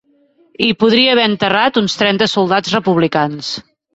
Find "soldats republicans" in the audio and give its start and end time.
2.33-3.55